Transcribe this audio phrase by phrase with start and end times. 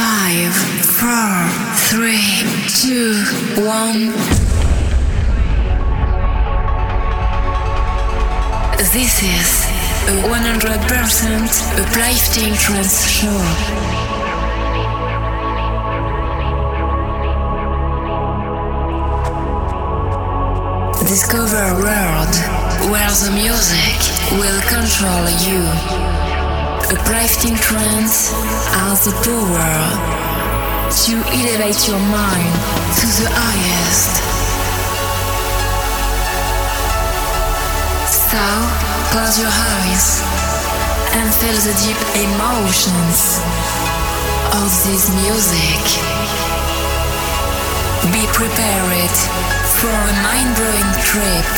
[0.00, 0.54] Five,
[0.96, 1.36] four,
[1.92, 2.24] three,
[2.72, 3.12] two,
[3.60, 4.16] one.
[8.94, 9.50] This is
[10.08, 11.52] a 100%
[11.84, 13.40] uplifting trance show.
[21.06, 22.34] Discover a world
[22.90, 24.00] where the music
[24.32, 25.60] will control you.
[26.88, 28.32] Uplifting trance
[28.70, 29.74] has the power
[30.90, 32.54] to elevate your mind
[32.98, 34.14] to the highest.
[38.30, 38.46] So,
[39.10, 40.22] close your eyes
[41.18, 43.42] and feel the deep emotions
[44.54, 45.82] of this music.
[48.14, 49.14] Be prepared
[49.78, 51.50] for a mind-blowing trip.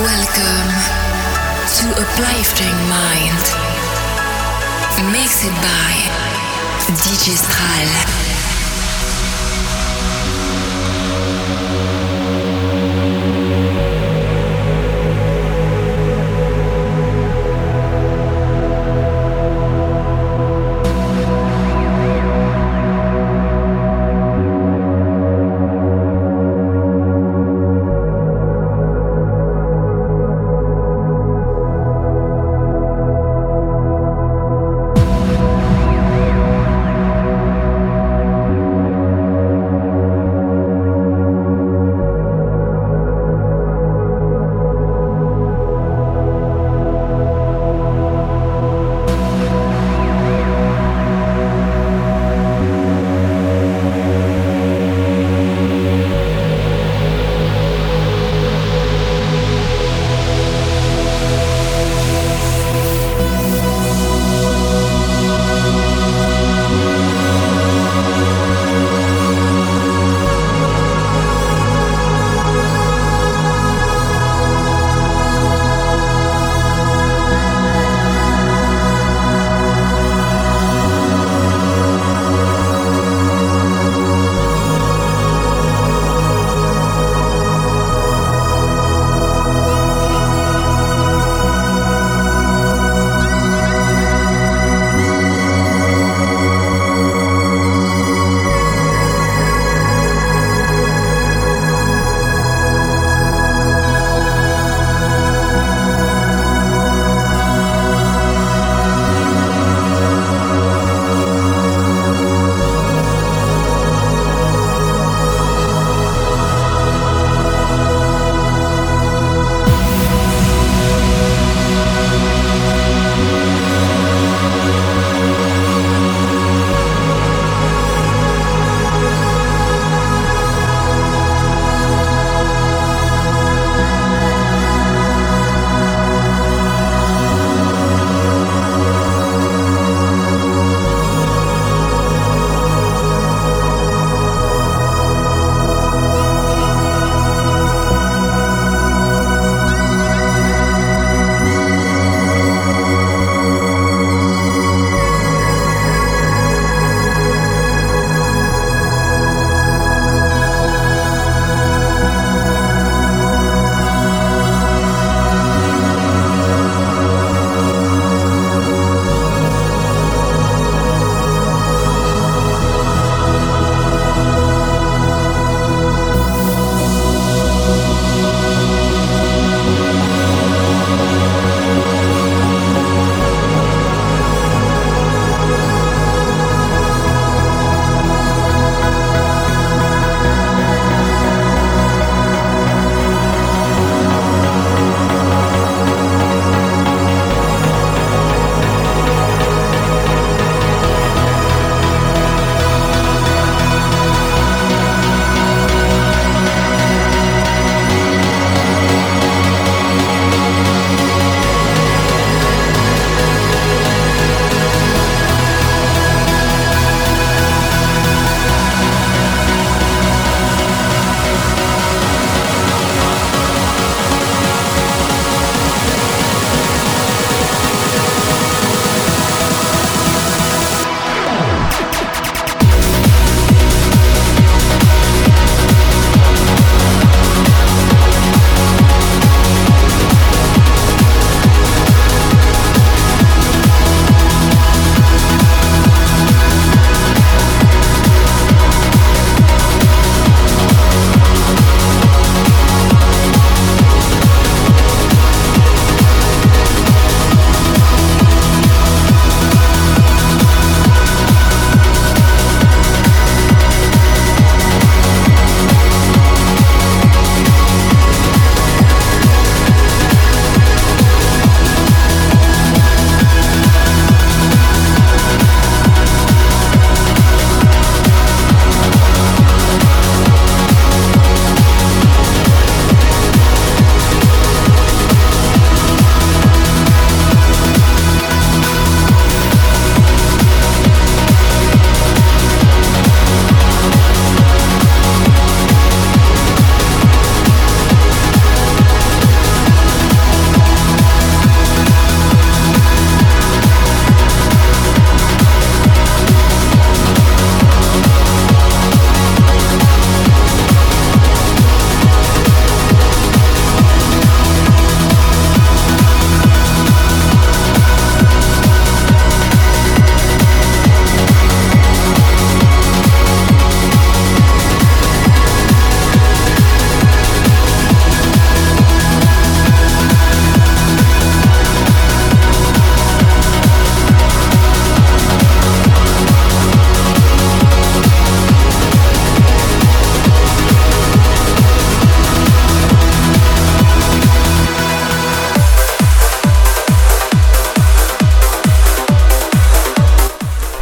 [0.00, 0.72] Welcome
[1.76, 3.65] to a Uplifting Mind.
[5.02, 5.92] Mixed by
[7.04, 8.25] Digistral.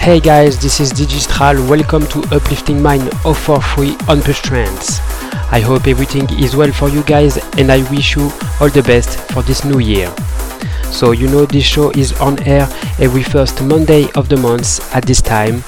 [0.05, 1.67] Hey guys, this is Digistral.
[1.67, 4.99] Welcome to Uplifting Mind 043 on Push Trends.
[5.51, 8.31] I hope everything is well for you guys and I wish you
[8.61, 10.15] all the best for this new year.
[10.93, 12.69] So you know this show is on air
[12.99, 15.65] every first Monday of the month at this time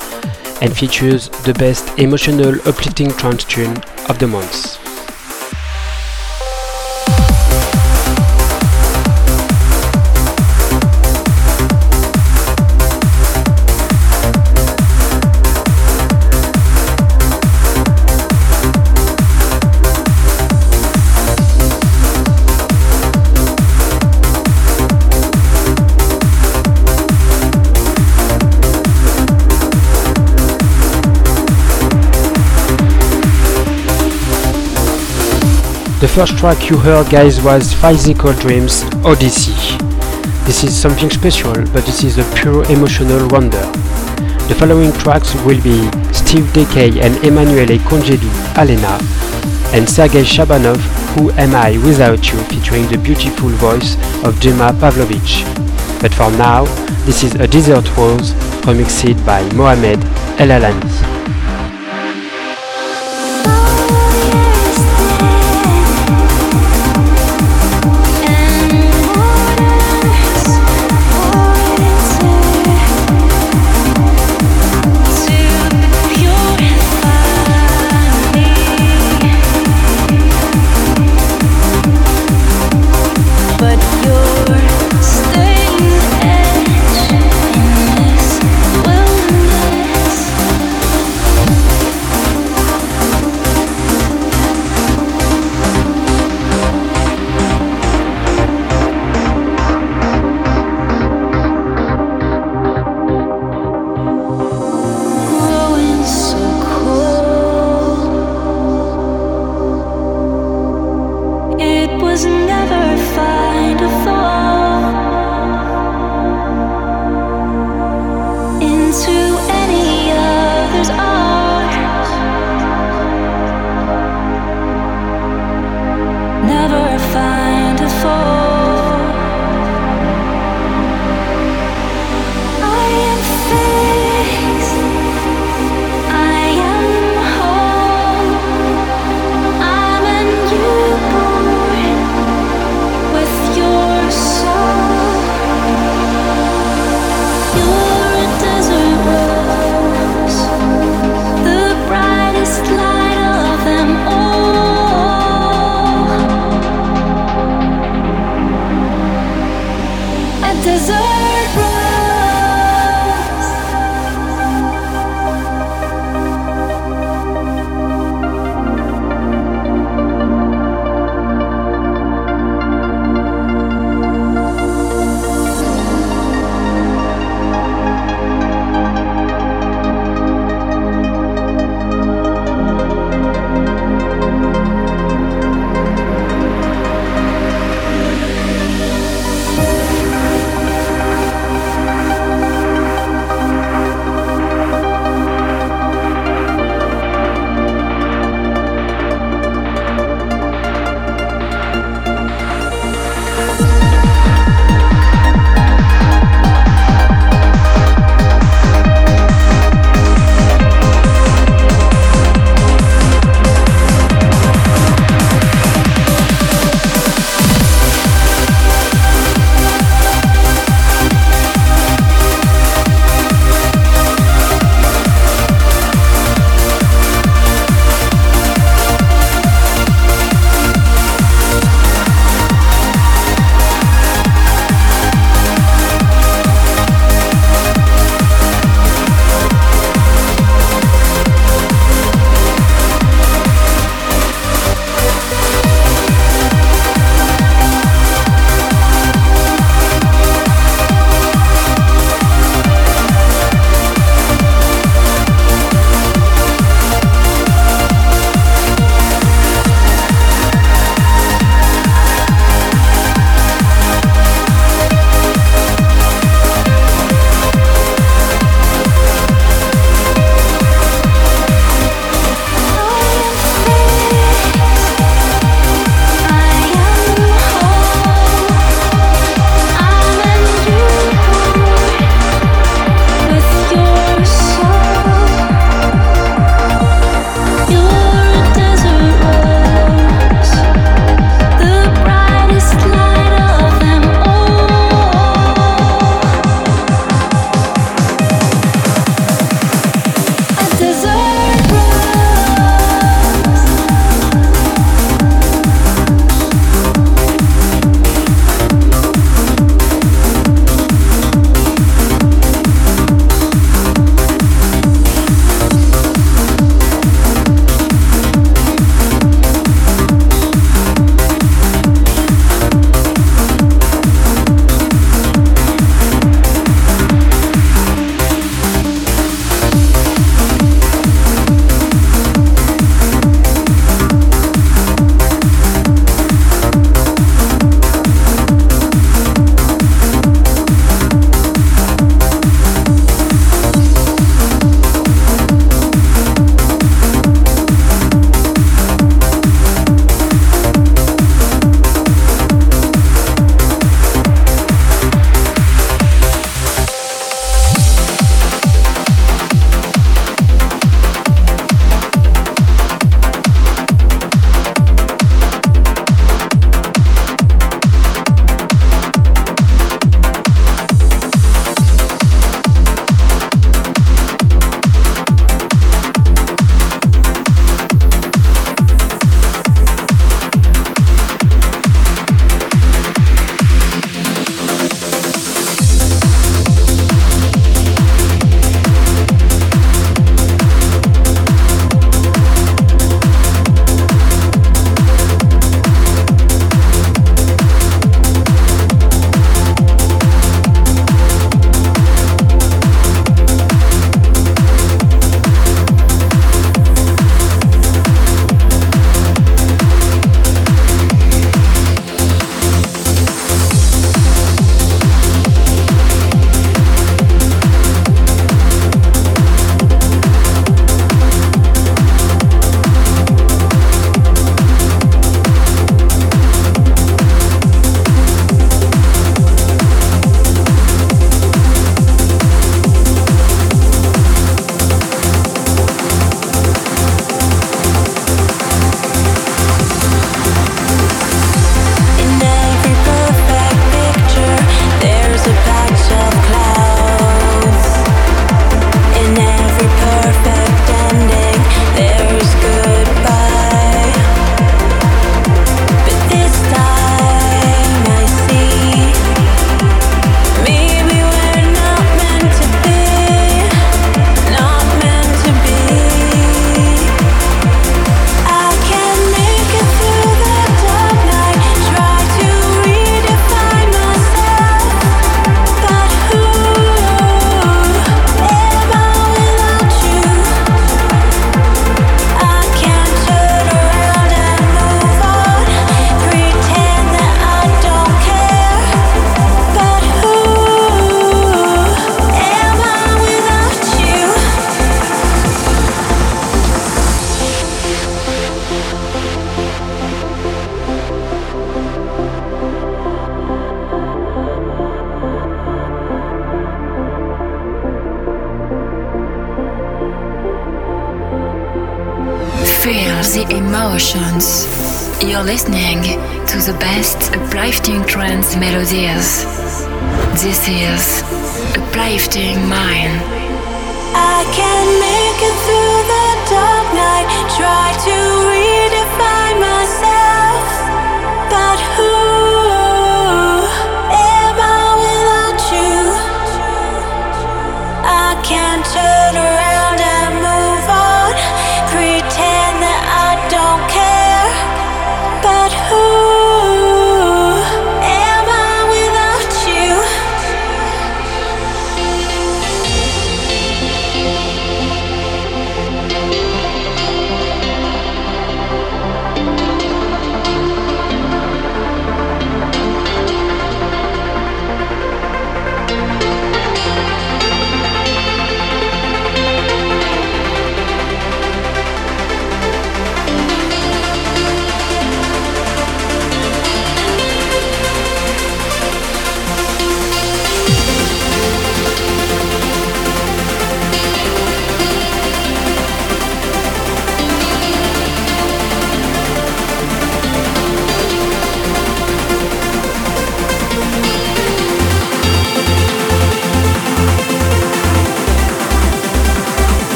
[0.61, 3.79] and features the best emotional uplifting trance tune
[4.11, 4.86] of the month.
[35.99, 39.79] The first track you heard guys was Physical Dreams Odyssey.
[40.45, 43.65] This is something special, but this is a pure emotional wonder.
[44.47, 48.29] The following tracks will be Steve Dekay and Emanuele Congeddu
[48.61, 49.01] Alena
[49.73, 50.77] and Sergei Shabanov
[51.15, 55.45] Who Am I Without You featuring the beautiful voice of Gemma Pavlovich.
[56.03, 56.67] But for now,
[57.07, 58.33] this is A Desert Rose
[58.69, 60.05] remixed by Mohamed
[60.39, 60.96] El Alani.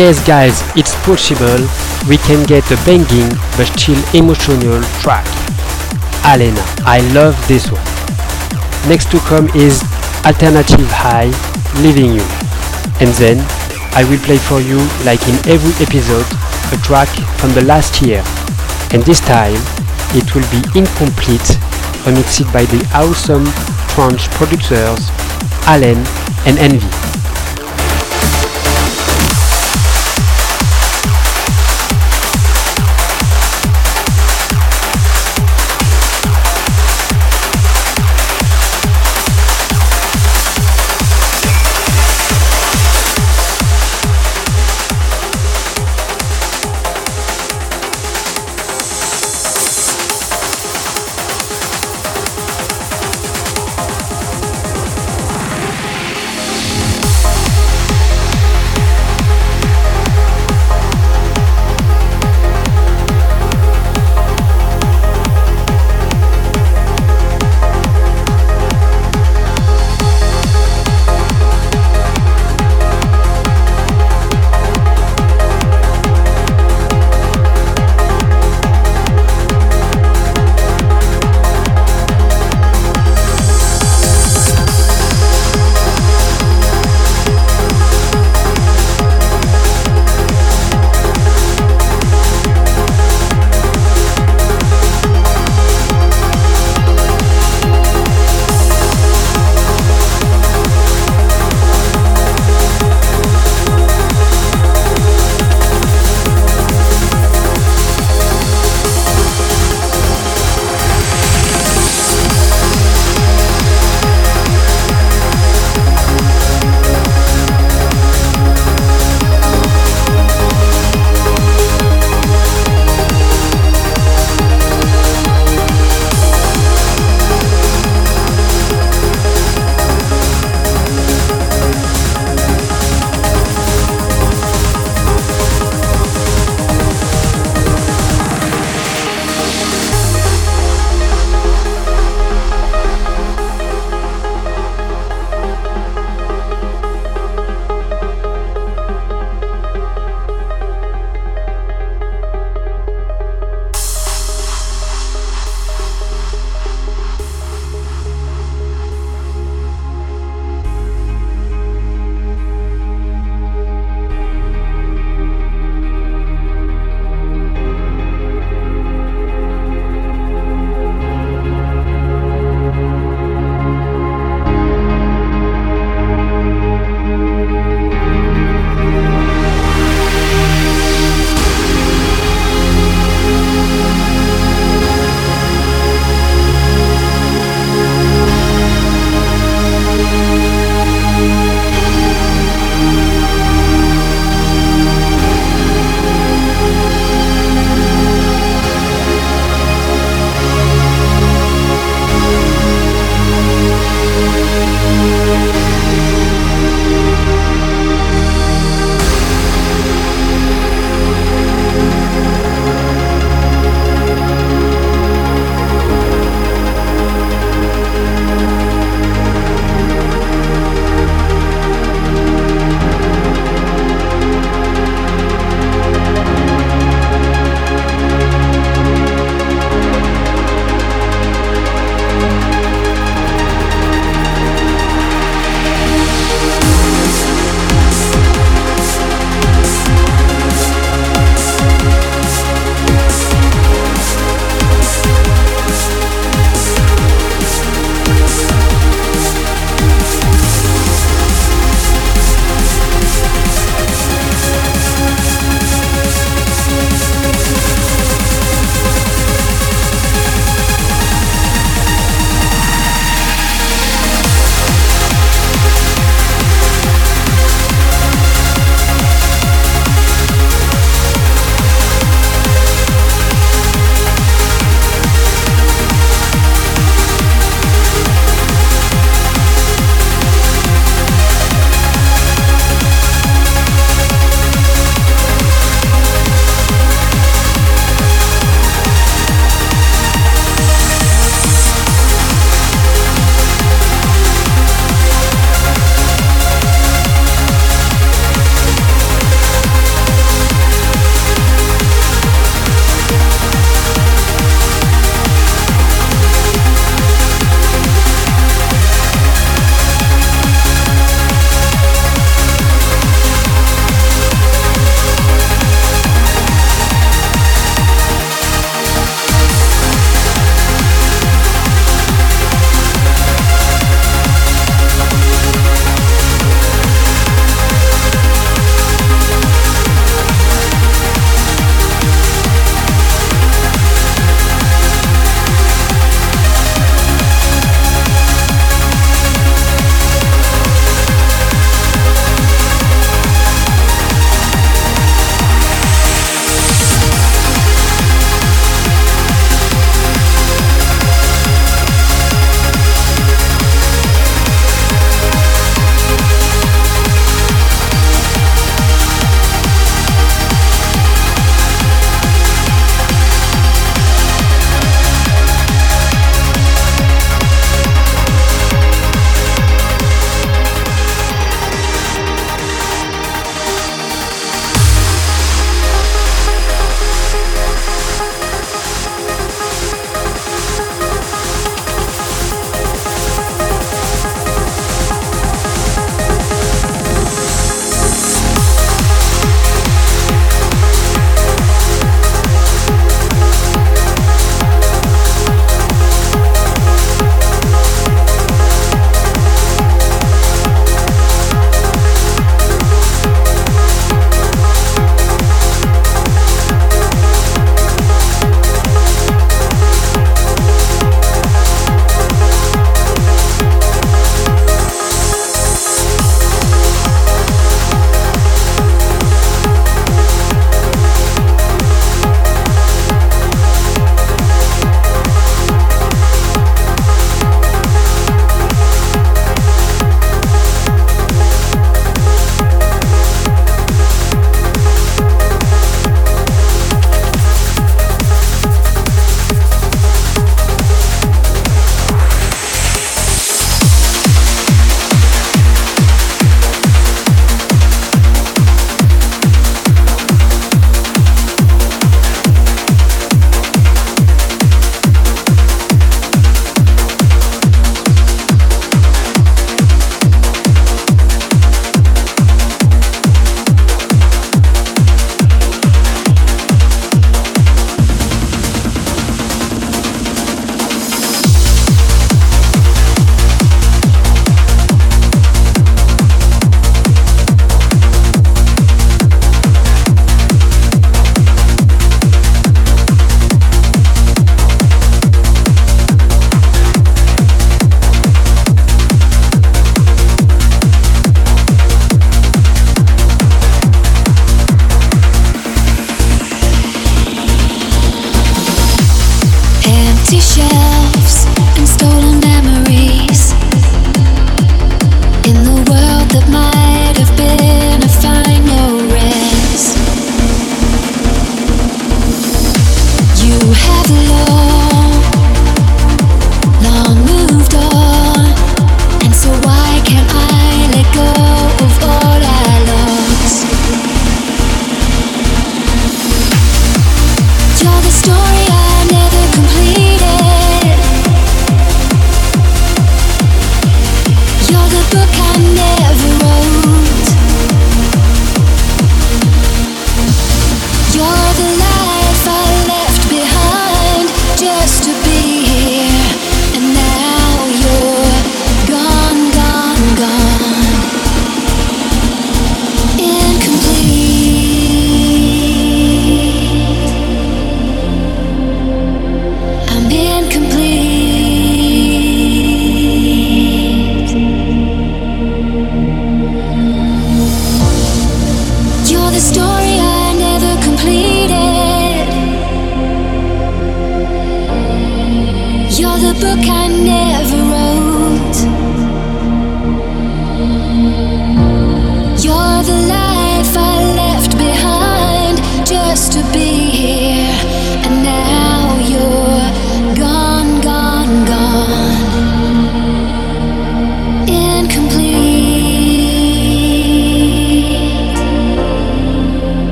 [0.00, 1.60] Yes guys, it's possible,
[2.08, 3.28] we can get a banging
[3.60, 5.26] but still emotional track.
[6.24, 7.84] Alena, I love this one.
[8.88, 9.84] Next to come is
[10.24, 11.28] Alternative High,
[11.84, 12.24] Leaving You.
[13.04, 13.44] And then
[13.92, 16.24] I will play for you, like in every episode,
[16.72, 18.24] a track from the last year.
[18.96, 19.60] And this time,
[20.16, 21.44] it will be incomplete,
[22.08, 23.44] remixed by the awesome
[23.92, 25.12] French producers
[25.68, 26.00] Allen
[26.48, 27.19] and Envy.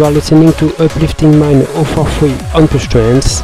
[0.00, 3.42] You are listening to Uplifting Mind 043 on Push Trance.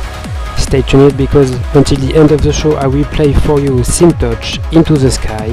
[0.56, 4.10] Stay tuned because until the end of the show I will play for you Sim
[4.12, 5.48] Touch Into the Sky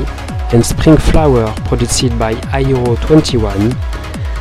[0.53, 3.71] and Spring Flower produced by Iro21.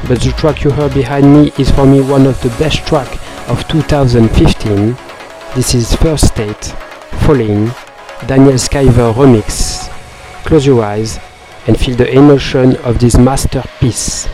[0.06, 3.10] But the track you heard behind me is for me one of the best track
[3.48, 4.96] of 2015.
[5.56, 6.64] This is First State,
[7.26, 7.72] Falling,
[8.28, 9.88] Daniel Skyver remix.
[10.44, 11.18] Close your eyes
[11.66, 14.28] and feel the emotion of this masterpiece.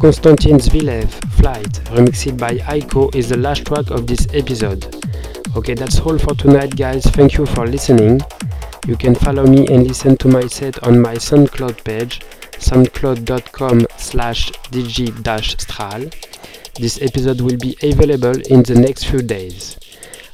[0.00, 4.82] Konstantin Zvilev, Flight, remixed by Aiko, is the last track of this episode.
[5.54, 7.04] Okay, that's all for tonight, guys.
[7.04, 8.18] Thank you for listening.
[8.86, 12.20] You can follow me and listen to my set on my SoundCloud page,
[12.52, 16.14] soundcloud.com slash digi-stral.
[16.76, 19.78] This episode will be available in the next few days.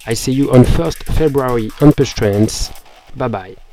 [0.06, 2.70] I see you on 1st February on Push Trends.
[3.16, 3.65] Bye bye.